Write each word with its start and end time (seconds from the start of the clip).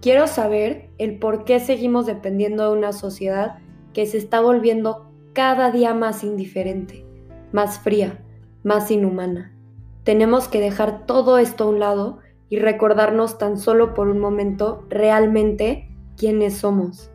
quiero 0.00 0.26
saber 0.26 0.90
el 0.98 1.18
por 1.18 1.44
qué 1.44 1.60
seguimos 1.60 2.06
dependiendo 2.06 2.70
de 2.70 2.78
una 2.78 2.92
sociedad 2.92 3.58
que 3.92 4.06
se 4.06 4.18
está 4.18 4.40
volviendo 4.40 5.10
cada 5.32 5.70
día 5.70 5.94
más 5.94 6.24
indiferente, 6.24 7.04
más 7.52 7.78
fría, 7.78 8.24
más 8.62 8.90
inhumana. 8.90 9.54
Tenemos 10.04 10.48
que 10.48 10.60
dejar 10.60 11.06
todo 11.06 11.38
esto 11.38 11.64
a 11.64 11.68
un 11.68 11.80
lado 11.80 12.18
y 12.48 12.58
recordarnos 12.58 13.38
tan 13.38 13.58
solo 13.58 13.94
por 13.94 14.08
un 14.08 14.18
momento 14.18 14.86
realmente 14.88 15.90
quiénes 16.16 16.56
somos. 16.58 17.10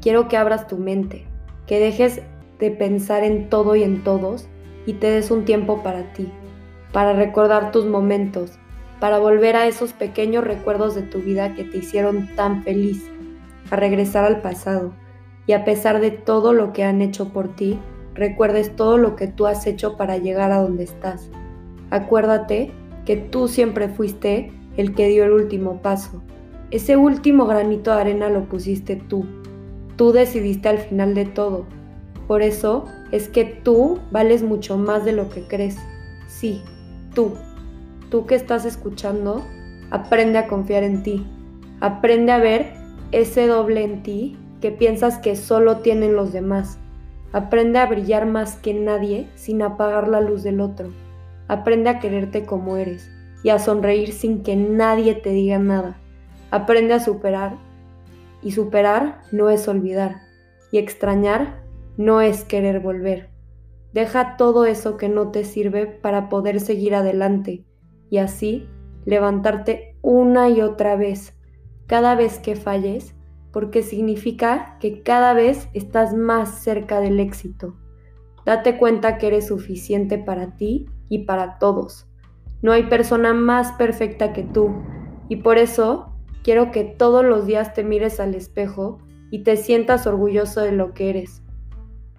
Quiero 0.00 0.28
que 0.28 0.36
abras 0.36 0.66
tu 0.66 0.78
mente, 0.78 1.26
que 1.66 1.78
dejes 1.78 2.22
de 2.58 2.70
pensar 2.70 3.22
en 3.22 3.48
todo 3.48 3.76
y 3.76 3.82
en 3.82 4.02
todos 4.02 4.48
y 4.86 4.94
te 4.94 5.08
des 5.10 5.30
un 5.30 5.44
tiempo 5.44 5.82
para 5.82 6.12
ti, 6.12 6.30
para 6.92 7.12
recordar 7.12 7.70
tus 7.70 7.86
momentos, 7.86 8.58
para 9.02 9.18
volver 9.18 9.56
a 9.56 9.66
esos 9.66 9.92
pequeños 9.92 10.44
recuerdos 10.44 10.94
de 10.94 11.02
tu 11.02 11.18
vida 11.18 11.56
que 11.56 11.64
te 11.64 11.78
hicieron 11.78 12.28
tan 12.36 12.62
feliz, 12.62 13.04
a 13.72 13.74
regresar 13.74 14.24
al 14.24 14.40
pasado 14.42 14.92
y 15.44 15.54
a 15.54 15.64
pesar 15.64 16.00
de 16.00 16.12
todo 16.12 16.52
lo 16.52 16.72
que 16.72 16.84
han 16.84 17.02
hecho 17.02 17.32
por 17.32 17.56
ti, 17.56 17.80
recuerdes 18.14 18.76
todo 18.76 18.98
lo 18.98 19.16
que 19.16 19.26
tú 19.26 19.48
has 19.48 19.66
hecho 19.66 19.96
para 19.96 20.18
llegar 20.18 20.52
a 20.52 20.62
donde 20.62 20.84
estás. 20.84 21.28
Acuérdate 21.90 22.70
que 23.04 23.16
tú 23.16 23.48
siempre 23.48 23.88
fuiste 23.88 24.52
el 24.76 24.94
que 24.94 25.08
dio 25.08 25.24
el 25.24 25.32
último 25.32 25.82
paso. 25.82 26.22
Ese 26.70 26.96
último 26.96 27.46
granito 27.46 27.92
de 27.92 28.02
arena 28.02 28.28
lo 28.28 28.44
pusiste 28.44 28.94
tú. 28.94 29.26
Tú 29.96 30.12
decidiste 30.12 30.68
al 30.68 30.78
final 30.78 31.14
de 31.14 31.24
todo. 31.24 31.66
Por 32.28 32.40
eso 32.40 32.84
es 33.10 33.28
que 33.28 33.46
tú 33.46 33.98
vales 34.12 34.44
mucho 34.44 34.78
más 34.78 35.04
de 35.04 35.10
lo 35.10 35.28
que 35.28 35.42
crees. 35.42 35.76
Sí, 36.28 36.62
tú. 37.16 37.32
Tú 38.12 38.26
que 38.26 38.34
estás 38.34 38.66
escuchando, 38.66 39.42
aprende 39.90 40.36
a 40.36 40.46
confiar 40.46 40.82
en 40.82 41.02
ti. 41.02 41.26
Aprende 41.80 42.30
a 42.30 42.36
ver 42.36 42.74
ese 43.10 43.46
doble 43.46 43.84
en 43.84 44.02
ti 44.02 44.36
que 44.60 44.70
piensas 44.70 45.16
que 45.16 45.34
solo 45.34 45.78
tienen 45.78 46.14
los 46.14 46.30
demás. 46.30 46.78
Aprende 47.32 47.78
a 47.78 47.86
brillar 47.86 48.26
más 48.26 48.56
que 48.56 48.74
nadie 48.74 49.30
sin 49.34 49.62
apagar 49.62 50.08
la 50.08 50.20
luz 50.20 50.42
del 50.42 50.60
otro. 50.60 50.90
Aprende 51.48 51.88
a 51.88 52.00
quererte 52.00 52.44
como 52.44 52.76
eres 52.76 53.10
y 53.42 53.48
a 53.48 53.58
sonreír 53.58 54.12
sin 54.12 54.42
que 54.42 54.56
nadie 54.56 55.14
te 55.14 55.30
diga 55.30 55.58
nada. 55.58 55.96
Aprende 56.50 56.92
a 56.92 57.00
superar. 57.00 57.56
Y 58.42 58.52
superar 58.52 59.22
no 59.32 59.48
es 59.48 59.66
olvidar. 59.68 60.20
Y 60.70 60.76
extrañar 60.76 61.62
no 61.96 62.20
es 62.20 62.44
querer 62.44 62.80
volver. 62.80 63.30
Deja 63.94 64.36
todo 64.36 64.66
eso 64.66 64.98
que 64.98 65.08
no 65.08 65.30
te 65.30 65.44
sirve 65.44 65.86
para 65.86 66.28
poder 66.28 66.60
seguir 66.60 66.94
adelante 66.94 67.64
y 68.12 68.18
así 68.18 68.68
levantarte 69.06 69.96
una 70.02 70.50
y 70.50 70.60
otra 70.60 70.96
vez, 70.96 71.34
cada 71.86 72.14
vez 72.14 72.38
que 72.38 72.56
falles, 72.56 73.14
porque 73.52 73.82
significa 73.82 74.76
que 74.80 75.02
cada 75.02 75.32
vez 75.32 75.70
estás 75.72 76.14
más 76.14 76.62
cerca 76.62 77.00
del 77.00 77.18
éxito. 77.20 77.74
Date 78.44 78.76
cuenta 78.76 79.16
que 79.16 79.28
eres 79.28 79.46
suficiente 79.46 80.18
para 80.18 80.58
ti 80.58 80.90
y 81.08 81.20
para 81.20 81.58
todos. 81.58 82.06
No 82.60 82.72
hay 82.72 82.82
persona 82.82 83.32
más 83.32 83.72
perfecta 83.72 84.34
que 84.34 84.42
tú 84.42 84.74
y 85.30 85.36
por 85.36 85.56
eso 85.56 86.14
quiero 86.44 86.70
que 86.70 86.84
todos 86.84 87.24
los 87.24 87.46
días 87.46 87.72
te 87.72 87.82
mires 87.82 88.20
al 88.20 88.34
espejo 88.34 88.98
y 89.30 89.42
te 89.42 89.56
sientas 89.56 90.06
orgulloso 90.06 90.60
de 90.60 90.72
lo 90.72 90.92
que 90.92 91.08
eres. 91.08 91.42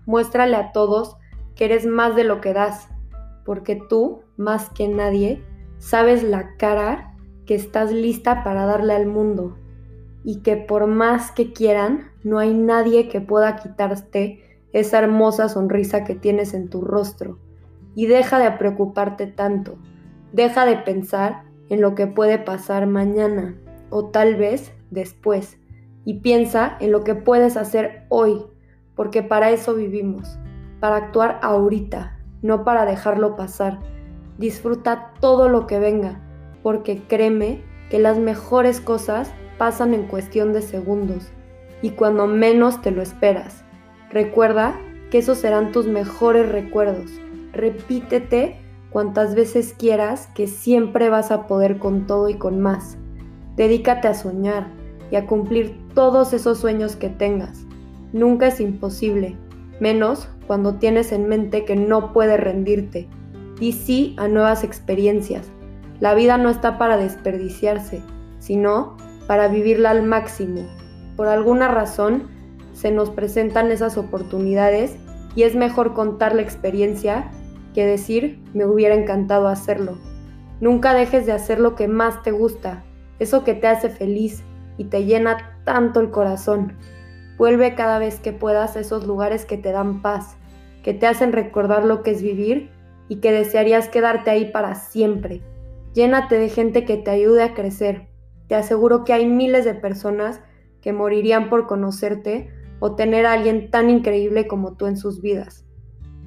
Muéstrale 0.07 0.55
a 0.55 0.71
todos 0.71 1.17
que 1.53 1.65
eres 1.65 1.85
más 1.85 2.15
de 2.15 2.23
lo 2.23 2.41
que 2.41 2.51
das, 2.51 2.89
porque 3.45 3.75
tú, 3.75 4.23
más 4.37 4.71
que 4.71 4.87
nadie, 4.87 5.43
sabes 5.83 6.23
la 6.23 6.55
cara 6.55 7.13
que 7.45 7.55
estás 7.55 7.91
lista 7.91 8.41
para 8.45 8.65
darle 8.65 8.93
al 8.93 9.05
mundo 9.05 9.57
y 10.23 10.39
que 10.39 10.55
por 10.55 10.87
más 10.87 11.31
que 11.31 11.51
quieran, 11.51 12.09
no 12.23 12.39
hay 12.39 12.53
nadie 12.53 13.09
que 13.09 13.19
pueda 13.19 13.57
quitarte 13.57 14.61
esa 14.71 14.99
hermosa 14.99 15.49
sonrisa 15.49 16.05
que 16.05 16.15
tienes 16.15 16.53
en 16.53 16.69
tu 16.69 16.79
rostro. 16.79 17.37
Y 17.95 18.05
deja 18.05 18.39
de 18.39 18.49
preocuparte 18.51 19.27
tanto, 19.27 19.75
deja 20.31 20.65
de 20.65 20.77
pensar 20.77 21.43
en 21.67 21.81
lo 21.81 21.95
que 21.95 22.07
puede 22.07 22.39
pasar 22.39 22.87
mañana 22.87 23.57
o 23.89 24.05
tal 24.05 24.35
vez 24.35 24.71
después 24.89 25.57
y 26.05 26.21
piensa 26.21 26.77
en 26.79 26.93
lo 26.93 27.03
que 27.03 27.13
puedes 27.13 27.57
hacer 27.57 28.05
hoy, 28.07 28.41
porque 28.95 29.21
para 29.21 29.51
eso 29.51 29.75
vivimos, 29.75 30.39
para 30.79 30.95
actuar 30.95 31.39
ahorita, 31.43 32.17
no 32.41 32.63
para 32.63 32.85
dejarlo 32.85 33.35
pasar. 33.35 33.79
Disfruta 34.37 35.13
todo 35.19 35.49
lo 35.49 35.67
que 35.67 35.79
venga, 35.79 36.21
porque 36.61 37.03
créeme 37.07 37.63
que 37.89 37.99
las 37.99 38.17
mejores 38.17 38.81
cosas 38.81 39.31
pasan 39.57 39.93
en 39.93 40.07
cuestión 40.07 40.53
de 40.53 40.61
segundos 40.61 41.31
y 41.81 41.91
cuando 41.91 42.25
menos 42.25 42.81
te 42.81 42.91
lo 42.91 43.01
esperas. 43.01 43.63
Recuerda 44.09 44.79
que 45.11 45.19
esos 45.19 45.37
serán 45.37 45.71
tus 45.71 45.85
mejores 45.85 46.49
recuerdos. 46.49 47.11
Repítete 47.51 48.57
cuantas 48.89 49.35
veces 49.35 49.75
quieras 49.77 50.27
que 50.33 50.47
siempre 50.47 51.09
vas 51.09 51.29
a 51.31 51.45
poder 51.45 51.77
con 51.77 52.07
todo 52.07 52.29
y 52.29 52.35
con 52.35 52.59
más. 52.61 52.97
Dedícate 53.55 54.07
a 54.07 54.13
soñar 54.13 54.71
y 55.11 55.15
a 55.15 55.27
cumplir 55.27 55.77
todos 55.93 56.33
esos 56.33 56.57
sueños 56.57 56.95
que 56.95 57.09
tengas. 57.09 57.65
Nunca 58.13 58.47
es 58.47 58.59
imposible, 58.59 59.37
menos 59.79 60.29
cuando 60.47 60.75
tienes 60.75 61.11
en 61.11 61.27
mente 61.27 61.65
que 61.65 61.75
no 61.75 62.13
puedes 62.13 62.39
rendirte. 62.39 63.07
Y 63.59 63.73
sí 63.73 64.15
a 64.17 64.27
nuevas 64.27 64.63
experiencias. 64.63 65.47
La 65.99 66.15
vida 66.15 66.37
no 66.37 66.49
está 66.49 66.77
para 66.77 66.97
desperdiciarse, 66.97 68.01
sino 68.39 68.97
para 69.27 69.47
vivirla 69.47 69.91
al 69.91 70.03
máximo. 70.03 70.67
Por 71.15 71.27
alguna 71.27 71.67
razón 71.67 72.23
se 72.73 72.91
nos 72.91 73.09
presentan 73.09 73.71
esas 73.71 73.97
oportunidades 73.97 74.97
y 75.35 75.43
es 75.43 75.55
mejor 75.55 75.93
contar 75.93 76.35
la 76.35 76.41
experiencia 76.41 77.31
que 77.73 77.85
decir 77.85 78.41
me 78.53 78.65
hubiera 78.65 78.95
encantado 78.95 79.47
hacerlo. 79.47 79.97
Nunca 80.59 80.93
dejes 80.93 81.25
de 81.25 81.31
hacer 81.31 81.59
lo 81.59 81.75
que 81.75 81.87
más 81.87 82.21
te 82.23 82.31
gusta, 82.31 82.83
eso 83.19 83.43
que 83.43 83.53
te 83.53 83.67
hace 83.67 83.89
feliz 83.89 84.43
y 84.77 84.85
te 84.85 85.05
llena 85.05 85.57
tanto 85.63 85.99
el 85.99 86.09
corazón. 86.09 86.73
Vuelve 87.37 87.75
cada 87.75 87.99
vez 87.99 88.19
que 88.19 88.31
puedas 88.31 88.75
a 88.75 88.79
esos 88.79 89.05
lugares 89.05 89.45
que 89.45 89.57
te 89.57 89.71
dan 89.71 90.01
paz, 90.01 90.35
que 90.83 90.93
te 90.93 91.07
hacen 91.07 91.31
recordar 91.31 91.85
lo 91.85 92.03
que 92.03 92.11
es 92.11 92.21
vivir 92.21 92.69
y 93.07 93.17
que 93.17 93.31
desearías 93.31 93.89
quedarte 93.89 94.29
ahí 94.31 94.51
para 94.51 94.75
siempre. 94.75 95.41
Llénate 95.93 96.37
de 96.37 96.49
gente 96.49 96.85
que 96.85 96.97
te 96.97 97.11
ayude 97.11 97.43
a 97.43 97.53
crecer, 97.53 98.07
te 98.47 98.55
aseguro 98.55 99.03
que 99.03 99.13
hay 99.13 99.25
miles 99.25 99.65
de 99.65 99.73
personas 99.73 100.41
que 100.81 100.93
morirían 100.93 101.49
por 101.49 101.65
conocerte 101.65 102.49
o 102.79 102.95
tener 102.95 103.25
a 103.25 103.33
alguien 103.33 103.71
tan 103.71 103.89
increíble 103.89 104.47
como 104.47 104.75
tú 104.75 104.87
en 104.87 104.97
sus 104.97 105.21
vidas. 105.21 105.65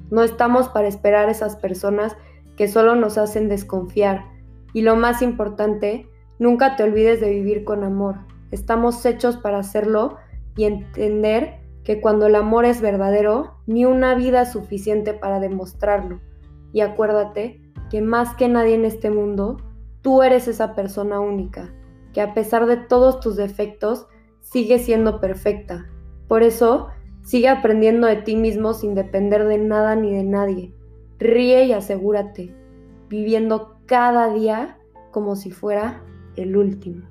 No 0.09 0.23
estamos 0.23 0.69
para 0.69 0.87
esperar 0.87 1.27
a 1.27 1.31
esas 1.31 1.55
personas 1.55 2.15
que 2.55 2.67
solo 2.67 2.95
nos 2.95 3.17
hacen 3.17 3.49
desconfiar. 3.49 4.25
Y 4.73 4.81
lo 4.81 4.95
más 4.95 5.21
importante, 5.21 6.09
nunca 6.39 6.75
te 6.75 6.83
olvides 6.83 7.21
de 7.21 7.29
vivir 7.29 7.63
con 7.63 7.83
amor. 7.83 8.15
Estamos 8.51 9.05
hechos 9.05 9.37
para 9.37 9.59
hacerlo 9.59 10.17
y 10.55 10.65
entender 10.65 11.59
que 11.83 12.01
cuando 12.01 12.25
el 12.25 12.35
amor 12.35 12.65
es 12.65 12.81
verdadero, 12.81 13.59
ni 13.67 13.85
una 13.85 14.15
vida 14.15 14.41
es 14.41 14.51
suficiente 14.51 15.13
para 15.13 15.39
demostrarlo. 15.39 16.19
Y 16.73 16.81
acuérdate 16.81 17.61
que 17.89 18.01
más 18.01 18.35
que 18.35 18.47
nadie 18.47 18.75
en 18.75 18.85
este 18.85 19.09
mundo, 19.09 19.57
tú 20.01 20.23
eres 20.23 20.47
esa 20.47 20.75
persona 20.75 21.19
única 21.19 21.73
que 22.13 22.21
a 22.21 22.33
pesar 22.33 22.65
de 22.65 22.77
todos 22.77 23.19
tus 23.19 23.35
defectos, 23.35 24.07
sigue 24.41 24.79
siendo 24.79 25.19
perfecta. 25.19 25.87
Por 26.27 26.41
eso, 26.41 26.87
sigue 27.21 27.47
aprendiendo 27.47 28.07
de 28.07 28.15
ti 28.17 28.35
mismo 28.35 28.73
sin 28.73 28.95
depender 28.95 29.45
de 29.45 29.59
nada 29.59 29.95
ni 29.95 30.15
de 30.15 30.23
nadie. 30.23 30.73
Ríe 31.19 31.65
y 31.65 31.73
asegúrate, 31.73 32.55
viviendo 33.07 33.77
cada 33.85 34.33
día 34.33 34.79
como 35.11 35.35
si 35.35 35.51
fuera 35.51 36.01
el 36.35 36.57
último. 36.57 37.07